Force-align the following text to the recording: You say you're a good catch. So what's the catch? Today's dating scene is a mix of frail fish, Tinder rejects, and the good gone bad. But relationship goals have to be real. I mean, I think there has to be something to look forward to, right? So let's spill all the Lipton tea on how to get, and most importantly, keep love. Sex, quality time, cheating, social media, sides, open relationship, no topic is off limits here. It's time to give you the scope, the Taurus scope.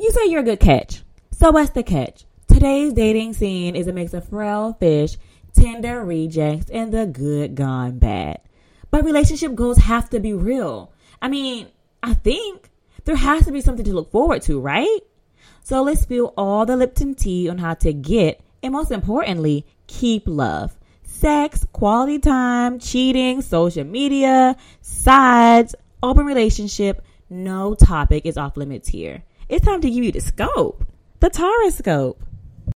You 0.00 0.12
say 0.12 0.26
you're 0.26 0.40
a 0.40 0.44
good 0.44 0.60
catch. 0.60 1.02
So 1.32 1.50
what's 1.50 1.70
the 1.70 1.82
catch? 1.82 2.24
Today's 2.46 2.92
dating 2.92 3.32
scene 3.32 3.74
is 3.74 3.88
a 3.88 3.92
mix 3.92 4.14
of 4.14 4.28
frail 4.28 4.76
fish, 4.78 5.16
Tinder 5.54 6.04
rejects, 6.04 6.70
and 6.70 6.92
the 6.92 7.04
good 7.04 7.56
gone 7.56 7.98
bad. 7.98 8.40
But 8.92 9.04
relationship 9.04 9.56
goals 9.56 9.78
have 9.78 10.08
to 10.10 10.20
be 10.20 10.34
real. 10.34 10.92
I 11.20 11.26
mean, 11.26 11.66
I 12.00 12.14
think 12.14 12.70
there 13.06 13.16
has 13.16 13.46
to 13.46 13.52
be 13.52 13.60
something 13.60 13.84
to 13.86 13.92
look 13.92 14.12
forward 14.12 14.42
to, 14.42 14.60
right? 14.60 15.00
So 15.64 15.82
let's 15.82 16.02
spill 16.02 16.32
all 16.36 16.64
the 16.64 16.76
Lipton 16.76 17.16
tea 17.16 17.48
on 17.48 17.58
how 17.58 17.74
to 17.74 17.92
get, 17.92 18.40
and 18.62 18.72
most 18.72 18.92
importantly, 18.92 19.66
keep 19.88 20.22
love. 20.26 20.78
Sex, 21.02 21.66
quality 21.72 22.20
time, 22.20 22.78
cheating, 22.78 23.42
social 23.42 23.82
media, 23.82 24.56
sides, 24.80 25.74
open 26.04 26.24
relationship, 26.24 27.04
no 27.28 27.74
topic 27.74 28.26
is 28.26 28.36
off 28.36 28.56
limits 28.56 28.88
here. 28.88 29.24
It's 29.48 29.64
time 29.64 29.80
to 29.80 29.90
give 29.90 30.04
you 30.04 30.12
the 30.12 30.20
scope, 30.20 30.86
the 31.20 31.30
Taurus 31.30 31.78
scope. 31.78 32.22